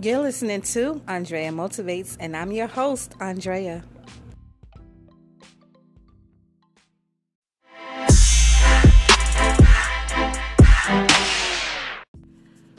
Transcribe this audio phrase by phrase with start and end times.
[0.00, 3.82] You're listening to Andrea Motivates, and I'm your host, Andrea.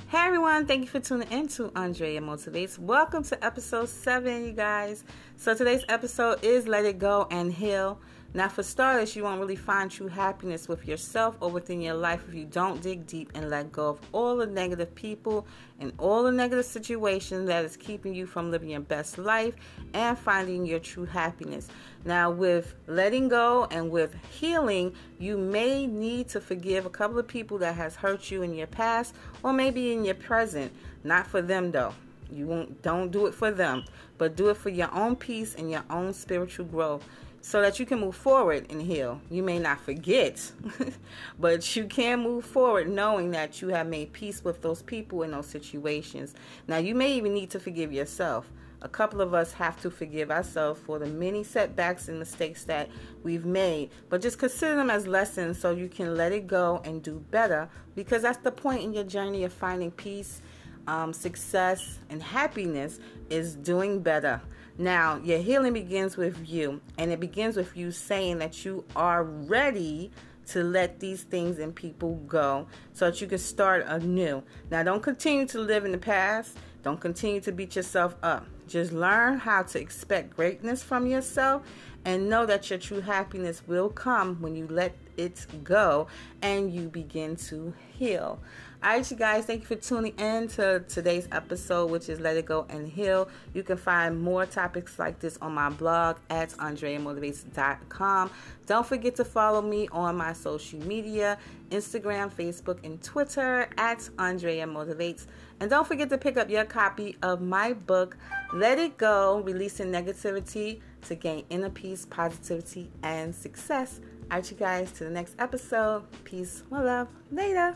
[0.08, 2.80] Hey everyone, thank you for tuning in to Andrea Motivates.
[2.80, 5.04] Welcome to episode 7, you guys.
[5.36, 8.00] So today's episode is Let It Go and Heal.
[8.32, 12.24] Now, for starters, you won't really find true happiness with yourself or within your life
[12.28, 15.48] if you don't dig deep and let go of all the negative people
[15.80, 19.56] and all the negative situations that is keeping you from living your best life
[19.96, 21.70] and finding your true happiness.
[22.06, 27.28] Now, with letting go and with healing, you may need to forgive a couple of
[27.28, 30.72] people that has hurt you in your past or maybe in your present.
[31.04, 31.96] Not for them though.
[32.32, 33.86] You won't don't do it for them,
[34.18, 37.04] but do it for your own peace and your own spiritual growth
[37.42, 39.22] so that you can move forward and heal.
[39.30, 40.52] You may not forget,
[41.40, 45.32] but you can move forward knowing that you have made peace with those people in
[45.32, 46.34] those situations.
[46.68, 48.50] Now, you may even need to forgive yourself.
[48.82, 52.90] A couple of us have to forgive ourselves for the many setbacks and mistakes that
[53.24, 57.04] we've made, but just consider them as lessons so you can let it go and
[57.04, 60.42] do better because that's the point in your journey of finding peace,
[60.88, 63.00] um, success, and happiness
[63.30, 64.42] is doing better.
[64.78, 69.24] Now, your healing begins with you, and it begins with you saying that you are
[69.24, 70.12] ready
[70.48, 74.42] to let these things and people go so that you can start anew.
[74.72, 78.46] Now, don't continue to live in the past, don't continue to beat yourself up.
[78.68, 81.64] Just learn how to expect greatness from yourself
[82.06, 86.08] and know that your true happiness will come when you let it go
[86.42, 88.40] and you begin to heal.
[88.82, 92.38] All right, you guys, thank you for tuning in to today's episode, which is Let
[92.38, 93.28] It Go and Heal.
[93.54, 98.32] You can find more topics like this on my blog at andreamotivates.com.
[98.68, 101.38] Don't forget to follow me on my social media
[101.72, 105.26] Instagram, Facebook, and Twitter at Andrea Motivates.
[105.60, 108.16] And don't forget to pick up your copy of my book,
[108.54, 114.00] Let It Go Releasing Negativity to Gain Inner Peace, Positivity, and Success.
[114.32, 116.04] All right, you guys, to the next episode.
[116.24, 117.76] Peace, love, later.